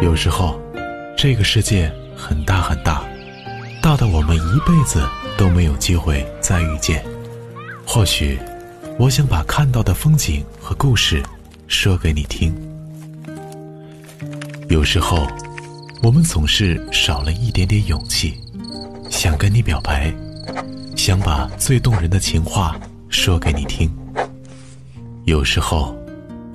[0.00, 0.60] 有时候，
[1.16, 3.04] 这个世界很大很大，
[3.82, 5.02] 大的我们一辈子
[5.36, 7.04] 都没有机会再遇见。
[7.86, 8.38] 或许，
[8.98, 11.22] 我想把看到的风景和故事
[11.66, 12.54] 说给你听。
[14.68, 15.26] 有时候，
[16.02, 18.40] 我们总是少了一点点勇气，
[19.10, 20.14] 想跟你表白，
[20.96, 22.78] 想把最动人的情话
[23.08, 23.90] 说给你听。
[25.24, 25.94] 有时候，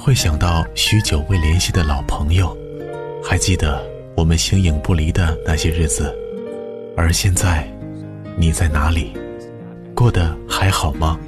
[0.05, 2.55] 会想到许久未联系的老朋友。
[3.23, 3.83] 还记得
[4.15, 6.15] 我们形影不离的那些日子，
[6.95, 7.67] 而现在，
[8.37, 9.17] 你在哪里？
[9.95, 11.19] 过得还好吗？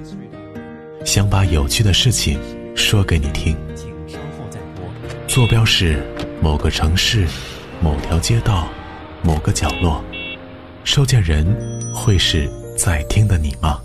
[1.03, 2.39] 想把有趣的事情
[2.75, 3.57] 说给你听。
[5.27, 5.99] 坐标是
[6.39, 7.25] 某个城市、
[7.81, 8.67] 某条街道、
[9.23, 10.03] 某个角落。
[10.83, 11.43] 收件人
[11.95, 13.81] 会是在听的你吗？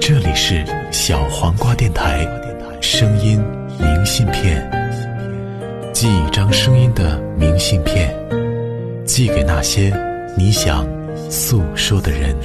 [0.00, 2.26] 这里是小黄瓜电台，
[2.80, 3.42] 声音
[3.78, 4.70] 明信片。
[5.92, 8.14] 寄一张声音的明信片，
[9.04, 9.92] 寄给那些
[10.36, 10.86] 你想
[11.30, 12.36] 诉说的人。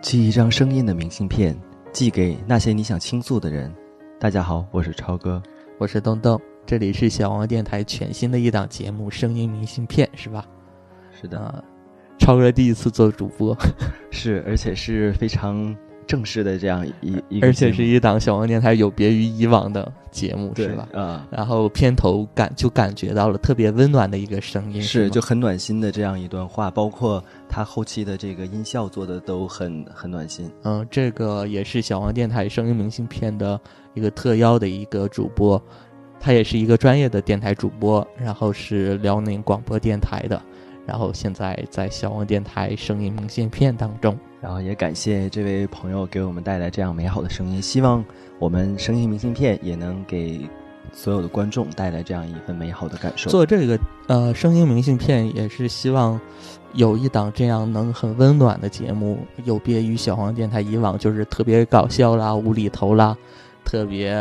[0.00, 1.56] 寄一张声音的明信片，
[1.92, 3.72] 寄给那些你想倾诉的人。
[4.18, 5.40] 大家好，我是超哥，
[5.78, 10.46] 我是东东，这里是小王电台全新的一档节目《声音明信片》，是吧？
[11.20, 11.62] 是的，
[12.18, 13.56] 超哥第一次做主播，
[14.10, 20.88] 是而且是非常正式的这样一一，而且是一档小王电台有别于以往的节目，是吧？
[20.94, 30.50] 啊，然后片头感就感觉到了特别温暖的一个声音，是就很暖心的这样一段话，包括他后期的这个音效做的都很很暖心。
[30.62, 33.60] 嗯，这个也是小王电台声音明信片的
[33.94, 35.62] 一个特邀的一个主播，
[36.22, 40.40] 他也是一个专业的电台主播，然后是辽宁广播电台的。
[40.86, 48.04] 然后现在在小王电台声音明信片当中，然后也感谢这位朋友给我们带来这样美好的声音，希望
[48.38, 50.40] 我们声音明信片也能给
[50.92, 53.30] 所有的观众带来这样一份美好的感受。
[53.30, 56.20] 做这个呃声音明信片也是希望
[56.74, 63.16] 有一档这样能很温暖的节目，有别于小黄电台以往就是特别搞笑啦、无厘头啦、
[63.64, 64.12] 特别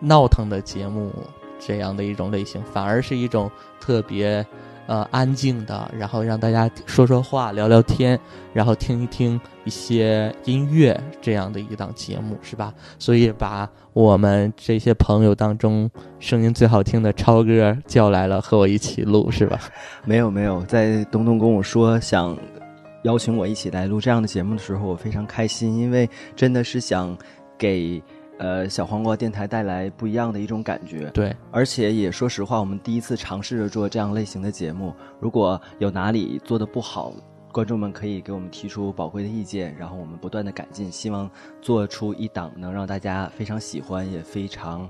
[0.00, 1.12] 闹腾的节目
[1.58, 4.44] 这样的一种类型，反而是一种特别。
[4.88, 8.16] 呃，安静的，然后让大家说说话、聊聊天，
[8.52, 12.72] 然后听一听一些音乐，这样的一档节目是吧？
[12.96, 15.90] 所以把我们这些朋友当中
[16.20, 19.58] 声音最好听的超哥叫来了，和我一起录是吧？
[20.04, 22.38] 没有没有，在东东跟我说想
[23.02, 27.18] 邀请我一起来录这样的节目的时候，我非常开心，因为真的是想
[27.58, 28.00] 给。
[28.38, 37.12] 呃，小黄瓜电台带来不一样的一种感觉，对，而且也说实话，我们第一次尝试着做这样类型的节目，如果有哪里做的不好，
[37.50, 41.30] 观众们可以给我们提出宝贵的意见，然后我们不断的改进，希望
[41.62, 44.86] 做出一档能让大家非常喜欢也非常，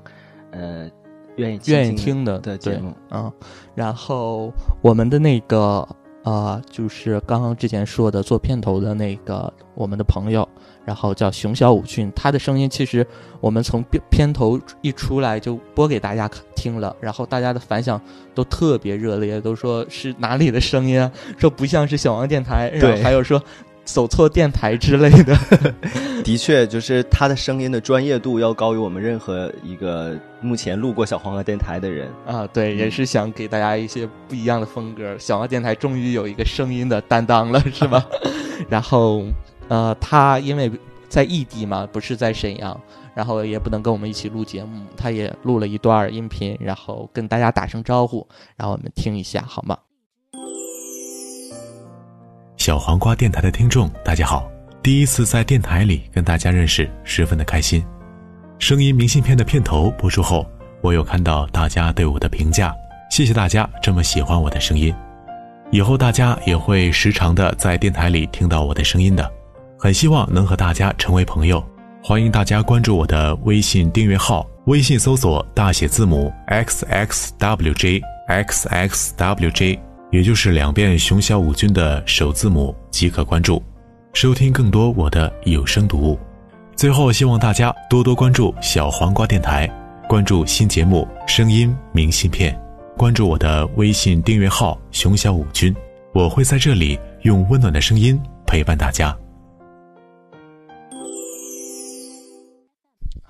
[0.51, 0.91] 呃，
[1.37, 3.33] 愿意愿意听的的节目啊。
[3.77, 4.53] 然后
[4.83, 5.87] 我们的那个
[6.31, 10.47] 啊，就是刚刚之前说的做片头的那个我们的朋友。
[10.85, 13.05] 然后叫熊小武俊，他的声音其实
[13.41, 18.01] 我们从片片头一出来就播给大家听了，然后大家的反响
[18.37, 21.11] 都特别热烈，都说是哪里的声音啊？
[21.39, 23.43] 说不像是小王电台，然后还有说
[23.87, 25.35] 走错电台之类的。
[26.23, 32.47] 的确，就是他的声音的专业度要高于我们任何一个目前路过小黄鹅电台的人啊。
[32.49, 35.17] 对，也是想给大家一些不一样的风格。
[35.19, 38.07] 小黄电台终于有一个声音的担当了，是吧？
[38.69, 39.25] 然后。
[39.69, 40.71] 呃，他因为
[41.09, 42.81] 在异地嘛，不是在沈阳，
[43.17, 48.25] 然后也不能跟我们一起录节目，他也录了一段音频，然后跟大家打声招呼，
[48.57, 49.77] 然后我们听一下好吗？
[52.67, 54.51] 小黄瓜电台的听众，大家好，
[54.83, 57.81] 第一次在电台里跟大家认识，十分的开心。
[58.59, 60.45] 声音明信片的片头播出后，
[60.81, 62.75] 我有看到大家对我的评价，
[63.09, 64.93] 谢谢大家这么喜欢我的声音，
[65.71, 69.31] 以后大家也会时常的在电台里听到我的声音的。
[69.79, 71.65] 很希望能和大家成为朋友，
[72.03, 79.79] 欢迎大家关注我的微信订阅号，微信搜索大写字母 x x w j x x w j，
[80.17, 83.63] 也就是两遍熊小五军的首字母即可关注，
[84.15, 86.19] 收听更多我的有声读物。
[86.75, 89.69] 最后，希望大家多多关注小黄瓜电台，
[90.09, 92.55] 关注新节目《声音明信片》，
[92.97, 95.77] 关注我的微信订阅号熊小五军，
[96.15, 99.15] 我会在这里用温暖的声音陪伴大家。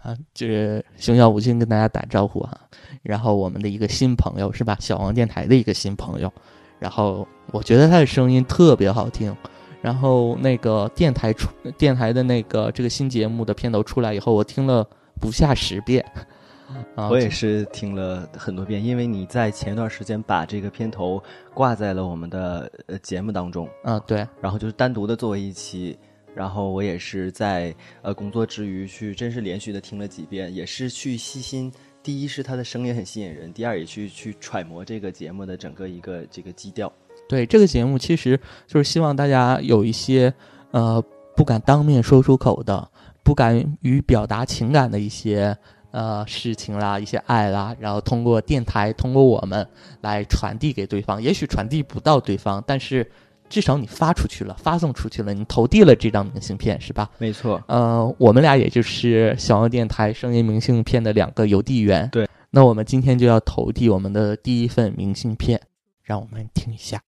[0.02, 2.60] 啊，就是熊小五君跟大家打招呼啊。
[3.02, 4.76] 然后我们的一个新朋友是吧？
[4.78, 6.32] 小王电台的一个新朋友。
[6.78, 9.34] 然后我觉得他的声音特别好听。
[9.82, 14.84] 然后那个电台出电台的那个这个新节目的片头出来以后，我听了
[15.20, 16.04] 不下十遍。
[16.96, 21.22] 啊，我也是听了很多遍，因为你在前一段时间把这个片头
[21.54, 23.68] 挂在了我们的呃节目当中。
[23.84, 24.26] 啊，对。
[24.40, 25.96] 然后就是单独的作为一期，
[26.34, 31.72] 然后我也是在呃工作之余去，真是连续的听了几遍，也是去细心。
[32.06, 36.92] 第一是他的声音很吸引人，第二也去去揣摩这个节目的整个一个这个基调。
[37.28, 40.32] 对这个节目，其实就是希望大家有一些
[40.70, 41.02] 呃
[41.34, 42.88] 不敢当面说出口的、
[43.24, 45.58] 不敢于表达情感的一些
[45.90, 49.66] 呃事情啦、一些爱啦，然后通过电台、通过我们
[50.02, 51.20] 来传递给对方。
[51.20, 53.10] 也许传递不到对方，但是。
[53.48, 57.08] 至少你发出去了，发送出去了，你投递了这张明信片，是吧？
[57.18, 57.62] 没错。
[57.68, 62.08] 呃，我们俩也就是小王电台声音明信片的两个邮递员。
[62.10, 62.28] 对。
[62.50, 65.60] 那我们今天就要投递我们的第一份明信片，
[66.02, 67.02] 让我们听一下。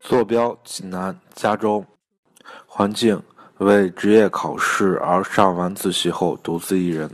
[0.00, 1.84] 坐标：济南、加州。
[2.66, 3.22] 环境：
[3.58, 7.08] 为职业考试而上完自习后独自一人，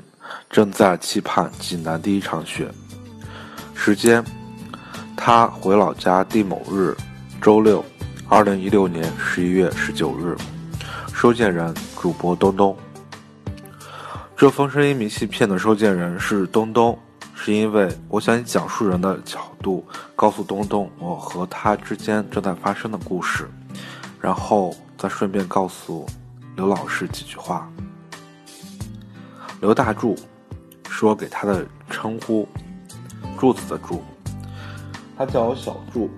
[0.49, 2.69] 正在期盼济南第一场雪。
[3.75, 4.25] 时间。
[5.23, 6.97] 他回老家第某日，
[7.43, 7.85] 周六，
[8.27, 10.35] 二零一六年十一月十九日。
[11.13, 12.75] 收件人：主播东东。
[14.35, 16.99] 这封声音明信片的收件人是东东，
[17.35, 19.87] 是因为我想以讲述人的角度
[20.17, 23.47] 告诉东东我和他之间正在发生的故事，
[24.23, 26.07] 然后再顺便告诉
[26.57, 27.71] 刘老师几句话。
[29.61, 30.17] 刘大柱，
[30.89, 32.49] 是我给他的称呼，
[33.39, 34.03] 柱子的柱。
[35.21, 36.09] 他叫我小柱。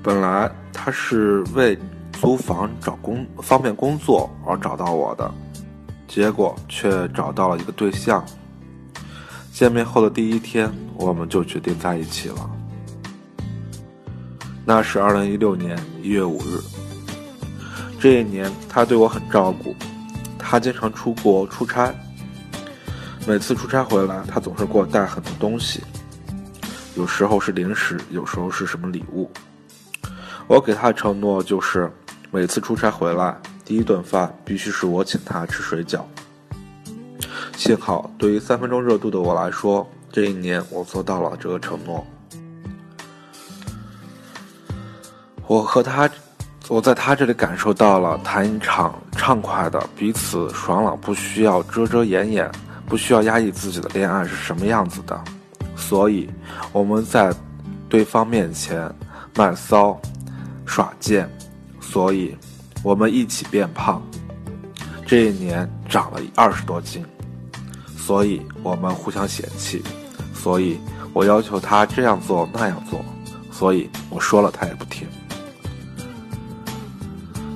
[0.00, 1.76] 本来他是为
[2.12, 5.28] 租房找工方便工作而找到我的，
[6.06, 8.24] 结果却找到了一个对象。
[9.52, 12.48] 见面后的第一天，我们就决定在一起了。
[14.64, 16.60] 那是二零一六年一月五日。
[17.98, 19.74] 这一年，他对我很照顾，
[20.38, 21.92] 他经常出国出差。
[23.26, 25.82] 每次出差回来，他总是给我带很多东西。
[26.94, 29.30] 有时候是零食，有时候是什么礼物。
[30.46, 31.90] 我给他的承诺就是，
[32.30, 36.02] 每次出差回来，第一顿饭必须是我请他吃水饺。
[37.56, 42.06] 幸好，对于三分钟热度的我来说，这一年我做到了这个承诺。
[45.46, 46.08] 我和他，
[46.68, 52.50] 我在他这里感受到了谈一场畅快的、彼此爽朗、不需要遮遮掩掩、
[52.86, 55.24] 不需要压抑自己的恋爱是什么样子的。
[55.76, 56.28] 所以，
[56.72, 57.32] 我们在
[57.88, 58.92] 对方面前
[59.36, 60.00] 卖骚、
[60.64, 61.28] 耍贱，
[61.80, 62.36] 所以
[62.82, 64.02] 我们一起变胖。
[65.06, 67.04] 这一年长了二十多斤，
[67.96, 69.82] 所以我们互相嫌弃。
[70.32, 70.78] 所以
[71.12, 73.02] 我要求他这样做那样做，
[73.50, 75.06] 所以我说了他也不听。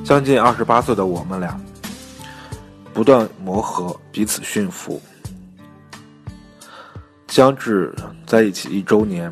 [0.04, 1.58] 将近二十八岁的我们俩，
[2.94, 5.00] 不断磨合，彼此驯服。
[7.38, 7.94] 将至
[8.26, 9.31] 在一起一周年，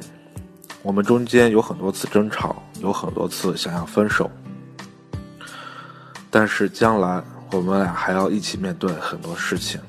[0.82, 4.30] 我们中间有很多次争吵，有很多次想要分手。
[6.30, 7.20] 但是将来
[7.50, 9.80] 我们俩还要一起面对很多事情，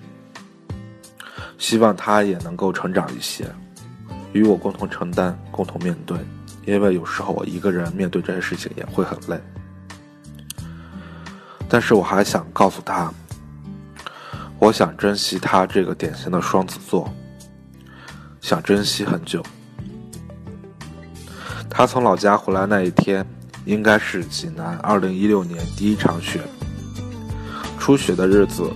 [1.60, 3.46] 希望他也能够成长一些，
[4.34, 6.18] 与我共同承担、共同面对。
[6.66, 9.40] 因为有时候我一个人面对这些事情也会很累。
[11.69, 13.14] 但是我还想告诉他，
[14.57, 17.14] 我想珍惜他这个典型的双子座。
[18.47, 19.44] 想珍惜很久。
[21.69, 23.25] 他从老家回来那一天，
[23.66, 26.39] 应该是济南二零一六年第一场雪。
[27.77, 28.71] 初雪的日子，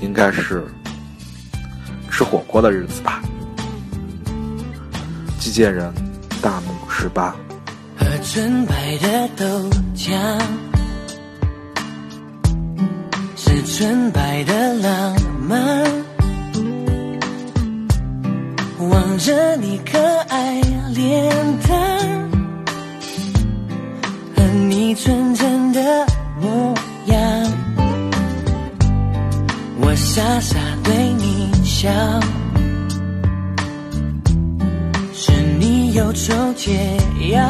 [0.00, 0.64] 应该是
[2.10, 3.20] 吃火锅的日子吧。
[5.38, 5.92] 寄件人：
[6.40, 7.36] 大木十八。
[7.98, 10.40] 喝纯白的豆浆，
[13.36, 15.14] 是纯白的浪
[15.46, 16.05] 漫。
[18.88, 20.60] 望着你可爱
[20.94, 21.30] 脸
[21.66, 22.30] 蛋
[24.36, 25.80] 和你纯真的
[26.40, 26.74] 模
[27.06, 27.18] 样，
[29.80, 31.88] 我傻傻对你笑，
[35.12, 36.96] 是你忧愁解
[37.30, 37.42] 药。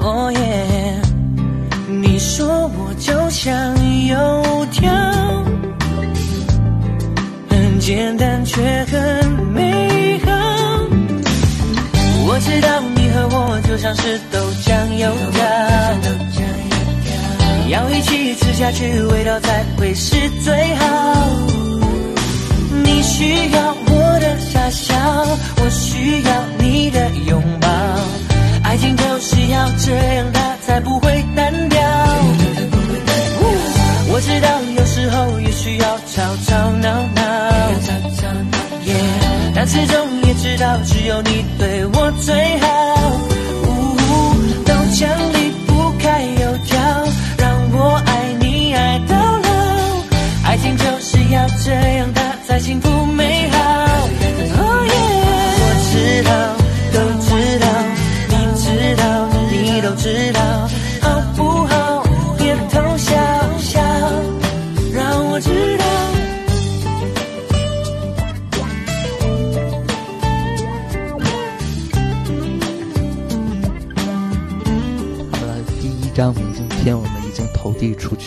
[0.00, 1.00] 哦耶，
[1.88, 3.74] 你说我就像
[4.06, 4.90] 油条，
[7.50, 9.27] 很简单却很
[12.38, 15.44] 我知道你和我就像是豆浆油条，
[17.68, 18.52] 要一起吃。
[18.52, 20.14] 下去，味道才会是
[20.44, 20.84] 最好。
[22.84, 24.94] 你需要我的傻笑，
[25.56, 27.68] 我需要你的拥抱。
[28.62, 31.80] 爱情就是要这样，它才不会单调。
[34.10, 37.47] 我知道有时候也需要吵吵闹闹
[39.60, 42.68] 但始终也知道只有你对我最好。
[43.64, 43.66] 呜
[44.64, 46.78] 豆浆离不开油条，
[47.36, 50.48] 让我爱你爱到老。
[50.48, 52.08] 爱情就是要这样，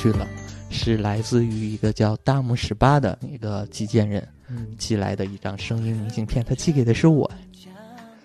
[0.01, 0.27] 去了，
[0.71, 4.27] 是来自于一个叫大木十八的一个寄件人
[4.75, 7.29] 寄来的一张声音明信片，他寄给的是我，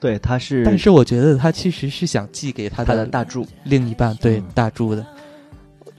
[0.00, 5.06] 对，他是，但是我觉得他其实是想寄给他他的的大柱，另一半，对嗯大柱的。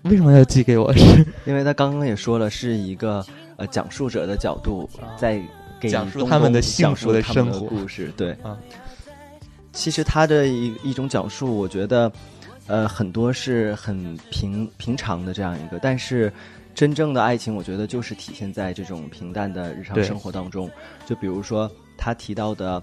[0.04, 0.92] 为什么要寄给我？
[0.94, 3.24] 是 因为他刚刚也说了，是一个
[3.58, 5.40] 呃讲述者的角度在
[5.80, 8.12] 给讲述他们的幸福的生活故事。
[8.18, 8.58] 对，啊
[9.74, 12.12] 其实他的一一种讲述，我觉得
[12.68, 16.32] 呃很多是很平平常的这样一个，但是
[16.76, 20.70] 真正的爱情，我觉得就是体现在这种平淡的日常生活当中。
[21.06, 22.82] 就比如说他提到的，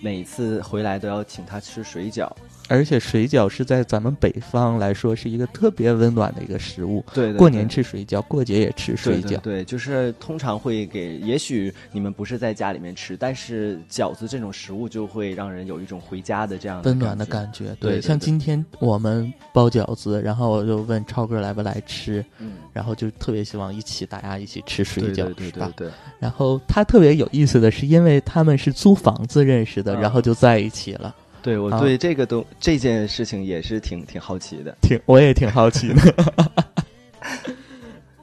[0.00, 2.30] 每次回来都要请他吃水饺。
[2.68, 7.04] 而且水饺是在咱们北方来说是一个特别温暖的一个食物。
[7.14, 9.38] 对对过年吃水饺，过节也吃水饺。
[9.40, 25.88] 对就是通常会给，也许你们不是在家里面吃，但是饺子这种食物就会让人有一种回家的这样的温暖的感感觉，对像今天我们包饺子，然后我就问超哥来不来吃，嗯，然后就特别希望一起大家一起吃水饺，对对对是吧对？
[25.88, 31.14] 对，然后他特别有意思的是，因为他们是租房子认识的，啊然后就在一起了。
[31.46, 34.76] 对我啊对这个东这件事情也是挺挺好奇的。
[34.82, 36.02] 挺，我也挺好奇的。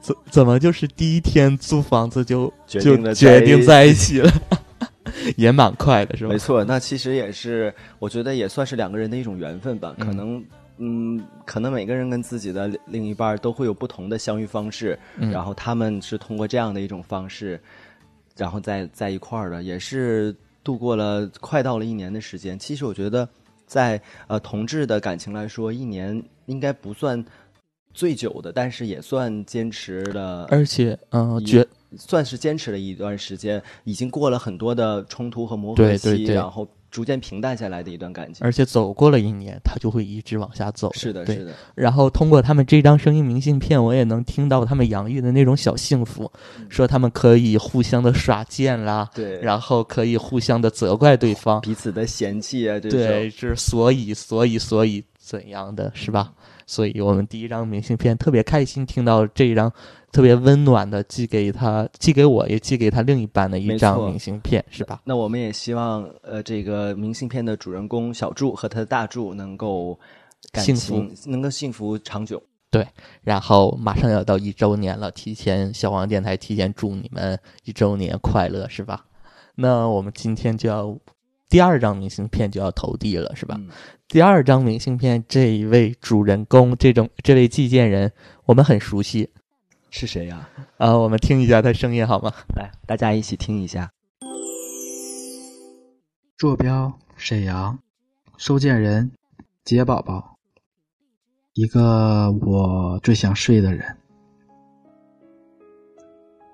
[0.02, 4.30] 怎怎么就是第一天租房子就决就定了决定在一起了，
[5.38, 6.32] 也蛮快的是吧？
[6.34, 9.94] 没错，那其实也是，我觉得也算是两个人的一种缘分吧。
[9.98, 10.44] 可嗯能，
[10.76, 17.58] 嗯，可能每个人跟自己的另另一半都会有不同的相遇方式，嗯然后他们是通过这样的一种方式，
[18.36, 22.58] 然后在在一块儿的，也是度过了快到了一年的时间。
[22.58, 23.28] 其实我觉得
[23.66, 27.24] 在，呃同志的感情来说，一年应该不算
[27.92, 31.64] 最久的，但是也算坚持了，而且，嗯、呃觉
[31.96, 38.46] 算是坚持了一段时间，已经过了很多的冲突和磨合期，对对对然后逐渐平淡下来的一段感情。
[38.46, 40.92] 而且走过了一年，他就会一直往下走。
[40.92, 46.30] 是的，是的，然后通过他们这张声音明信片，我也能听到他们洋溢的那种小幸福，
[46.68, 56.32] 说他们可以互相的耍贱啦，对，然后可以互相的责怪对方，彼此的嫌弃啊，这对，是所以所以所以怎样的是吧？
[56.66, 59.72] 所以我们第一张明信片特别开心，听到这一张
[60.12, 65.00] 特别温暖的寄给他，寄给我，也寄给他另一半的一张明信片，是吧？
[65.04, 69.98] 那我们也希望，呃，这个明信片的主人公小柱和他的大柱能够
[70.52, 72.42] 感幸福能够幸福长久。
[72.70, 72.84] 对
[73.22, 79.04] 然后马上要到一周年了，提前小王电台提前祝你们一周年快乐，是吧？
[79.54, 80.98] 那我们今天就要
[81.48, 83.54] 第二张明信片就要投递了，是吧？
[83.60, 83.68] 嗯
[84.14, 88.12] 第二张明信片这一位主人公，这种这位寄件人，
[88.44, 89.28] 我们很熟悉
[89.90, 92.32] 是谁呀、啊、我们听一下他声音好吗？
[92.54, 93.90] 来，大家一起听一下。
[96.38, 97.76] 坐标沈阳，
[98.36, 99.10] 收件人
[99.64, 100.36] 杰宝宝，
[101.54, 103.96] 一个我最想睡的人。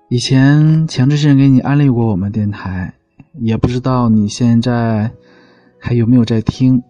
[0.09, 2.95] 以前强制性给你安利过我们电台，
[3.35, 5.11] 也不知道你现在
[5.79, 6.81] 还有没有在听，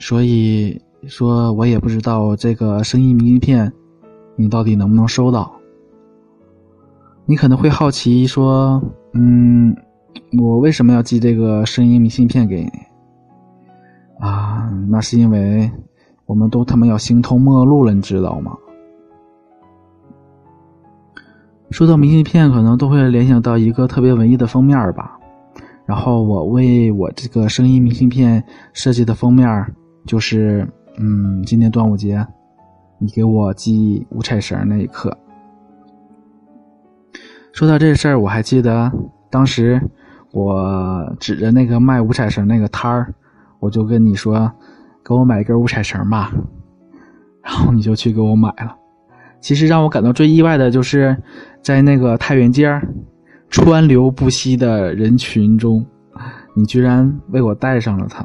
[0.00, 3.72] 所以说我也不知道这个声音明信片
[4.34, 5.52] 你到底能不能收到。
[7.26, 9.76] 你可能会好奇说，嗯，
[10.36, 12.70] 我为什么要寄这个声音明信片给你？
[14.18, 15.70] 啊，那是因为
[16.26, 18.56] 我们都他妈要形同陌路了，你知道吗？
[21.70, 25.16] 说到明信片，可能都会联想到一个特别文艺的封面吧。
[25.86, 28.42] 然后我为我这个声音明信片
[28.72, 29.46] 设计的封面，
[30.06, 30.66] 就是
[30.98, 32.26] 嗯，今天端午节
[32.98, 35.16] 你给我系五彩绳那一刻。
[37.52, 38.90] 说到这事儿，我还记得
[39.30, 39.80] 当时
[40.32, 43.14] 我指着那个卖五彩绳那个摊儿，
[43.58, 44.50] 我就跟你说，
[45.04, 46.32] 给我买一根五彩绳吧，
[47.42, 48.76] 然后你就去给我买了。
[49.40, 51.16] 其实让我感到最意外的就是，
[51.62, 52.80] 在那个太原街
[53.48, 55.84] 川流不息的人群中，
[56.54, 58.24] 你居然为我带上了它。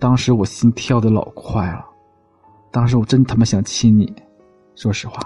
[0.00, 1.84] 当时我心跳的老快了，
[2.72, 4.10] 当时我真他妈想亲你，
[4.74, 5.20] 说实话。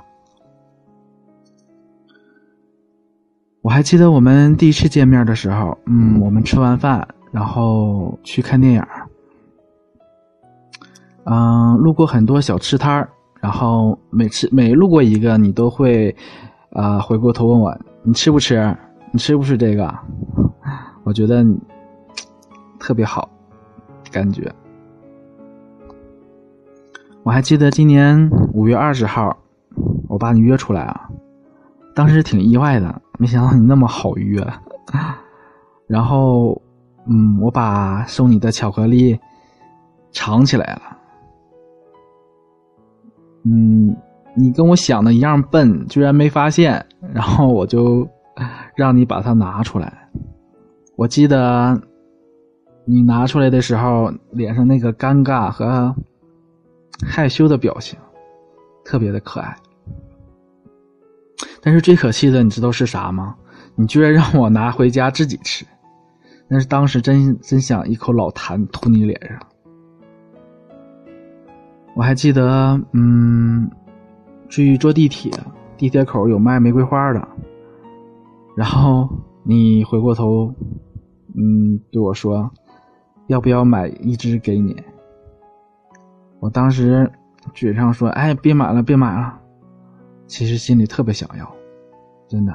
[3.62, 8.82] 我还记得我们第一次见面的时候，嗯，我们吃完饭，然后去看电影
[11.24, 13.08] 嗯，路过很多小吃摊儿，
[13.40, 16.14] 然后每次每路过一个，你都会，
[16.70, 18.76] 啊、回过头问我你吃不吃？
[19.12, 19.94] 你吃不吃这个？
[21.04, 21.42] 我觉得
[22.78, 23.30] 特别好，
[24.10, 24.52] 感觉。
[27.24, 29.34] 我还记得今年五月二十号，
[30.08, 31.08] 我把你约出来啊，
[31.94, 34.46] 当时挺意外的，没想到你那么好约。
[35.86, 36.60] 然后，
[37.06, 39.18] 嗯，我把送你的巧克力
[40.12, 40.82] 藏起来了。
[43.44, 43.96] 嗯，
[44.36, 48.06] 你跟我想的一样笨，居然没发现，然后我就
[48.76, 50.10] 让你把它拿出来。
[50.96, 51.80] 我记得
[52.84, 55.94] 你拿出来的时候，脸上那个尴尬和
[57.02, 57.98] 害羞的表情，
[58.84, 59.56] 特别的可爱。
[61.62, 63.34] 但是最可气的，你知道是啥吗？
[63.74, 65.64] 你居然让我拿回家自己吃，
[66.46, 69.40] 那是当时真真想一口老痰吐你脸上。
[71.96, 73.70] 我还记得，嗯，
[74.48, 75.32] 去坐地铁，
[75.76, 77.28] 地铁口有卖玫瑰花的，
[78.56, 79.08] 然后
[79.42, 80.52] 你回过头，
[81.34, 82.50] 嗯，对我说，
[83.26, 84.76] 要不要买一支给你？
[86.44, 87.10] 我当时
[87.54, 89.40] 嘴上说，哎，别买了，别买了，
[90.26, 91.50] 其实心里特别想要，
[92.28, 92.54] 真的。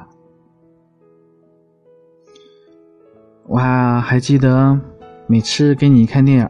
[3.48, 4.78] 我还还记得
[5.26, 6.48] 每次给你看电影，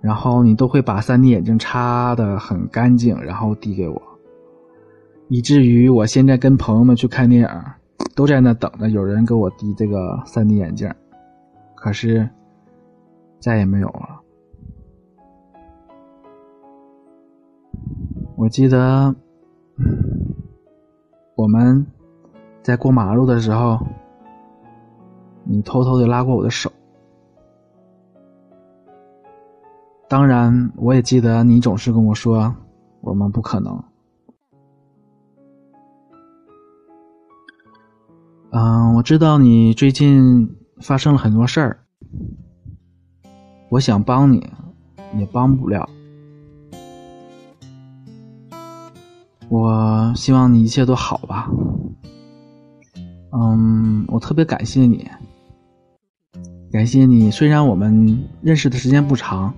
[0.00, 4.00] 然后你都会把 3D 眼镜擦的很干净，然后递给我，
[5.28, 7.48] 以至于我现在跟朋友们去看电影，
[8.16, 10.90] 都在那等着有人给我递这个 3D 眼镜，
[11.74, 12.26] 可是
[13.38, 14.19] 再也没有了。
[18.40, 19.14] 我记得
[21.34, 21.86] 我们
[22.62, 23.78] 在过马路的时候，
[25.44, 26.72] 你偷偷的拉过我的手。
[30.08, 32.54] 当然，我也记得你总是跟我说
[33.02, 33.84] 我们不可能。
[38.52, 41.80] 嗯，我知道你最近发生了很多事儿，
[43.68, 44.50] 我想帮你，
[45.18, 45.86] 也帮不了。
[49.50, 51.50] 我希望你一切都好吧。
[53.32, 55.04] 嗯，我特别感谢你，
[56.70, 57.32] 感谢你。
[57.32, 59.52] 虽然我们认识的时间不长，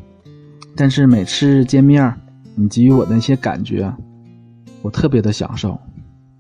[0.74, 2.18] 但是每次见面，
[2.54, 3.94] 你给予我的那些感觉，
[4.80, 5.78] 我特别的享受，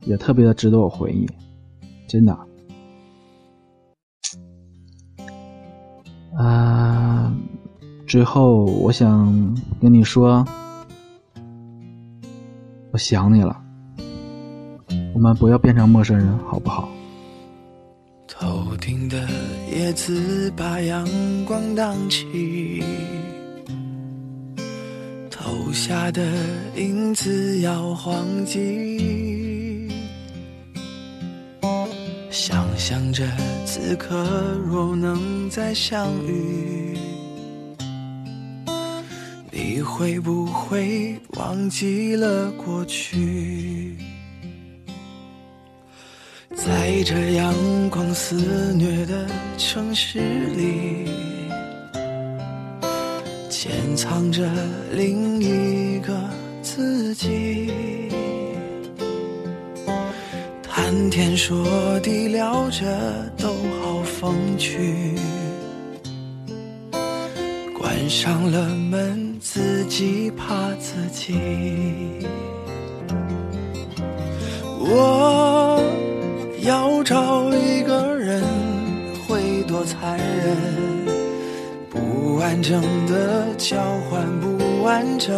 [0.06, 1.28] 也特别的值得我回忆，
[2.08, 2.34] 真的。
[6.38, 7.30] 啊、
[8.06, 10.42] 最后我想跟你说。
[12.92, 13.56] 我想你了，
[15.14, 16.90] 我们不要变成陌生人，好不好？
[18.28, 19.26] 头顶的
[19.74, 21.08] 叶子把阳
[21.46, 22.84] 光荡起，
[25.30, 26.22] 投下的
[26.76, 29.88] 影子摇晃起，
[32.30, 33.26] 想象着
[33.64, 34.14] 此刻
[34.66, 36.94] 若能再相遇。
[39.64, 43.96] 你会不会忘记了过去？
[46.52, 47.54] 在这阳
[47.88, 51.08] 光肆虐的城市里，
[53.48, 54.50] 潜藏着
[54.94, 56.12] 另一个
[56.60, 57.70] 自己。
[60.60, 65.14] 谈天说地聊着都好风趣，
[68.02, 69.38] 关上了门。
[69.38, 71.38] 自己怕自己，
[74.80, 75.80] 我
[76.62, 78.42] 要找一个人
[79.24, 80.56] 会多残忍，
[81.88, 83.76] 不完整的交
[84.10, 85.32] 换不完整。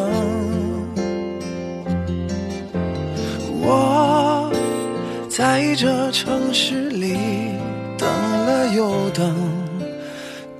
[3.60, 4.50] 我
[5.28, 7.14] 在这城市里
[7.98, 9.34] 等了又等，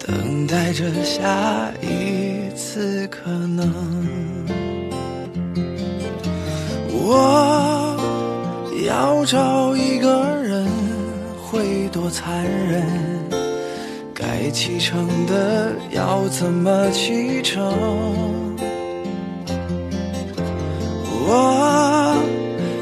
[0.07, 3.73] 等待着下一次可能，
[6.93, 7.97] 我
[8.87, 10.67] 要找一个人
[11.43, 12.87] 会多残忍，
[14.13, 17.73] 该启程的要怎么启程？
[21.27, 22.15] 我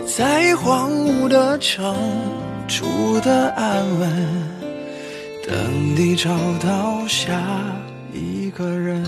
[0.05, 1.95] 在荒芜的城
[2.67, 2.85] 住
[3.21, 4.11] 的安稳，
[5.45, 7.43] 等你找到下
[8.13, 9.03] 一个人。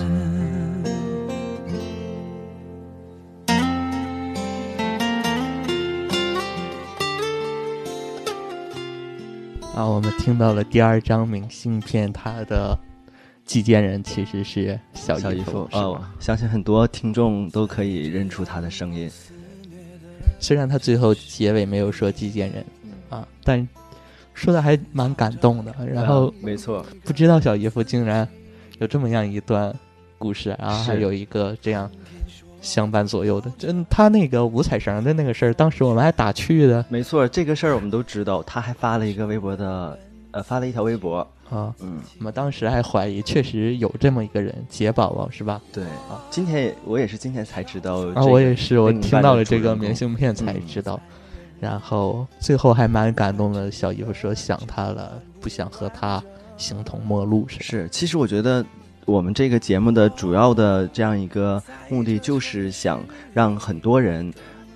[9.73, 12.77] 啊，我们听到了第二张明信片，它的
[13.45, 19.09] 寄件人其实是小姨小姨夫哦，相信很多听众都可以认出他的声音。
[20.39, 22.65] 虽然他最后结尾没有说寄件人
[23.09, 23.67] 啊，但
[24.35, 25.73] 说的还蛮感动的。
[25.91, 28.27] 然后啊没错，不知道小姨夫竟然
[28.77, 29.73] 有这么样一段
[30.19, 31.89] 故事，然后还有一个这样
[32.61, 33.51] 相伴左右的。
[33.57, 38.43] 真他那个五彩绳的那个事儿，当时我们还打趣的没错，这个事儿我们都知道。
[38.43, 39.97] 他还发了一个微博的，
[40.31, 41.27] 呃，发了一条微博。
[41.47, 45.61] 啊，嗯，我们当时还怀疑确实有这么一个人，杰宝宝是吧？
[45.71, 48.19] 对啊，今天也我也是今天才知道、这个。
[48.19, 50.99] 啊，我也是，我听到了这个明信片才知道，
[51.59, 53.71] 然后最后还蛮感动的。
[53.71, 56.23] 小姨夫说想他了，不想和他
[56.57, 58.65] 形同陌路是其实我觉得
[59.05, 64.33] 我们这个节目的主要的这样一个目的，就是想让很多人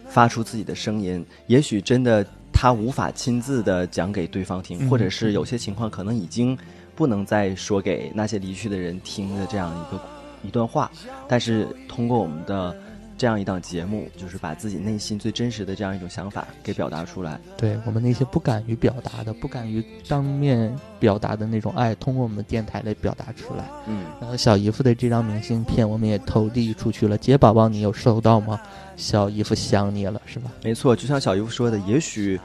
[0.07, 1.25] 发出自己的声音。
[1.47, 6.57] 也许真的他无法亲自的讲给对方听，嗯或者是有些情况可能已经
[6.95, 10.01] 不能再说给那些离去的人听的这样一个
[10.43, 10.91] 一段话，
[11.27, 12.75] 但是通过我们的。
[13.19, 17.37] 这样一档节目，就是把自己内心最真实的这样一种想法给表达出来。
[17.57, 23.65] 对我们那些不敢于表达的、不敢于当面表达的那种爱，通过我们电台来表达出来。
[23.87, 27.17] 嗯，然后小姨夫的这张明信片，我们也投递出去了。
[27.17, 28.57] 杰宝宝，你有收到吗？
[28.95, 30.49] 小姨夫想你了，是吧？
[30.63, 32.39] 没错，就像小姨夫说的，也许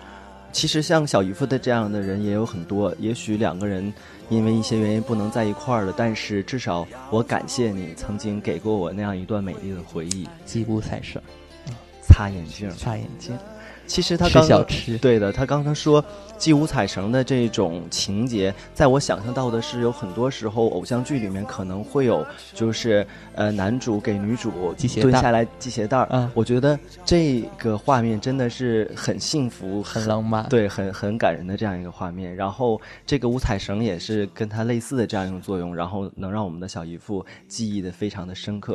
[0.55, 2.95] 其实像小姨夫的这样的人也有很多。
[3.01, 3.93] 也许两个人
[4.31, 10.29] 因为一些原因不能在一块儿了，但是至少我感谢你曾经给过我那样一段美丽的回忆。
[10.47, 11.21] 吉布赛事，
[12.01, 13.37] 擦眼镜，擦眼镜，
[13.87, 16.05] 其实他吃刚刚小吃，对的，他刚刚说
[16.39, 26.09] 系五彩绳的这种情节，在我想象到的是，有很多时候偶像剧里面可能会有，就是呃男主给女主系鞋带蹲下来系鞋带儿。
[26.11, 30.49] 嗯我觉得这个画面真的是很幸福、很浪漫。
[30.49, 32.35] 对，很很感人的这样一个画面。
[32.35, 38.75] 然后这个五彩绳也是跟它类似的这样一种作用，然后能让我们的小姨父记忆的非常的深刻。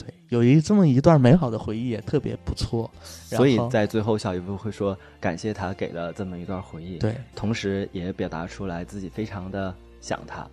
[0.00, 2.90] 对，有一这么一段美好的回忆也特别不错。
[3.02, 10.46] 所以在最后，小姨夫会说感谢他给了这么一段回忆，对，同时也表达出来自己非常的想他。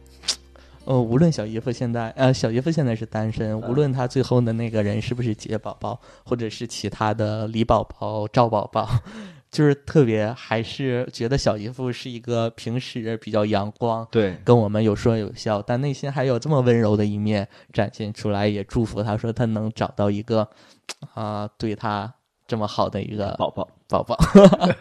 [0.86, 8.90] 呃，无论小姨夫现在，呃，小姨夫现在是单身，无论他最后的那个人是不是杰宝宝，或者是其他的李宝宝、赵宝宝，
[9.50, 20.48] 就是特别还是觉得小姨夫是一个平时比较阳光，对，跟我们有说有笑，但内心还有这么温柔的一面展现出来，也祝福他说他能找到一个
[21.14, 22.14] 啊、对他
[22.46, 24.18] 这么好的一个宝宝，宝宝。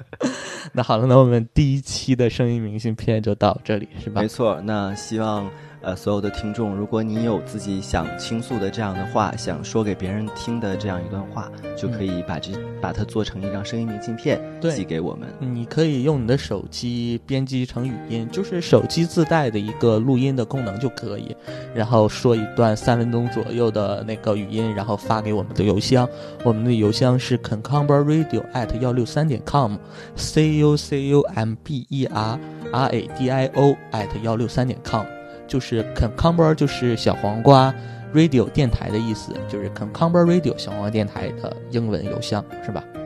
[0.73, 4.29] 那好了，那我们第一期的声音明信片就到这里，是吧没？
[4.29, 4.61] 错。
[4.63, 5.49] 那希望
[5.87, 12.51] 呃所有的听众，如果你有自己想倾诉的这样的话，想说给别人听的这样一段话，就可以把这
[12.83, 15.29] 把它做成一张声音明信片对寄给我们。
[15.39, 21.37] 你可以用你的手机编辑成语音，就是手机自带的一个录音的功能就可以，
[21.73, 26.09] 然后说一段三分钟左右的那个语音，然后发给我们的邮箱，
[26.43, 32.41] 我们的邮箱是 concumber radio at 幺六三点 com，c u c u m b e r
[32.73, 35.05] r a d i o at 幺六三点 com，
[35.47, 37.75] 就是 concumber 就是小黄瓜。
[38.15, 42.83] radio 电台的意思就是 concumber radio 小黄瓜电台的英文邮箱是吧？
[42.95, 43.03] 嗯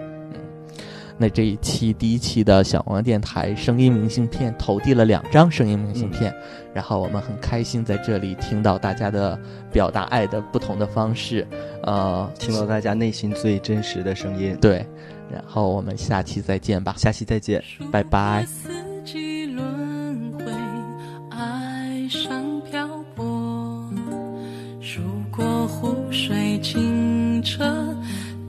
[1.16, 6.32] 那这一期第一期的小黄电台声音明信片投递了两张声音明信片，
[6.72, 9.38] 然后我们很开心在这里听到大家的
[9.72, 11.46] 表达爱的不同的方式，
[11.82, 14.56] 呃，听到大家内心最真实的声音。
[14.60, 14.86] 对，
[15.30, 17.62] 然后我们下期再见吧，下期再见。
[17.90, 18.89] 拜拜。
[27.42, 27.96] 车，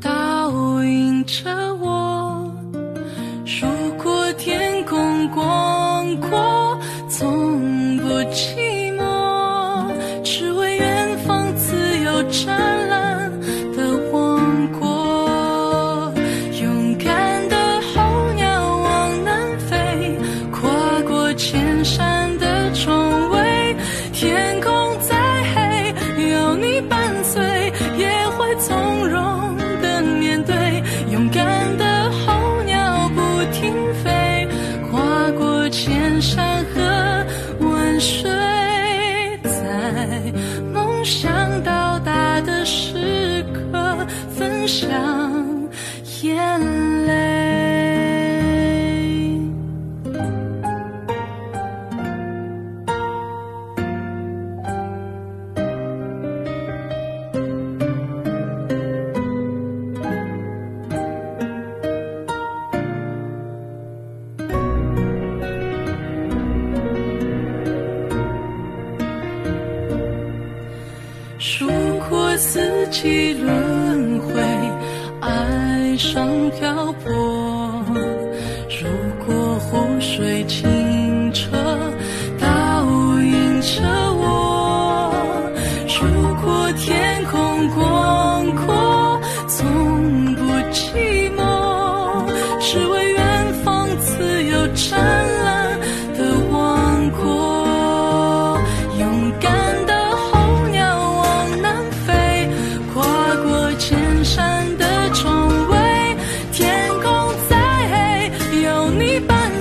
[0.01, 0.51] 倒
[0.83, 2.51] 映着我；
[3.45, 3.67] 如
[4.03, 6.50] 果天空广阔，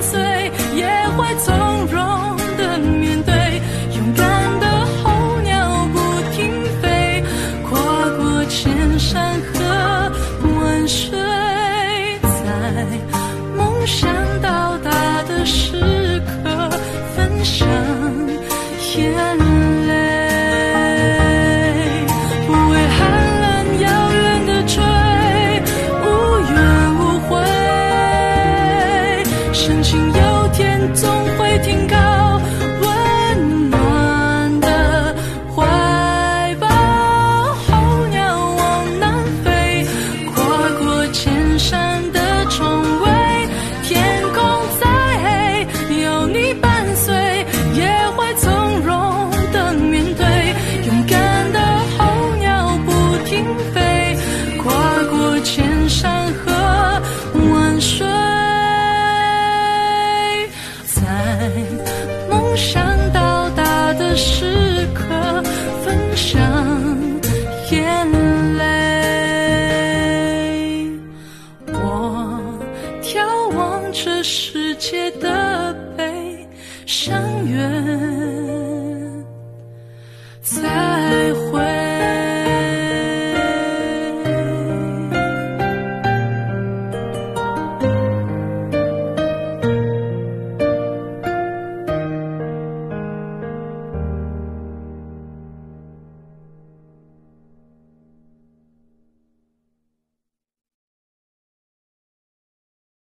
[0.01, 2.20] 碎，也会从容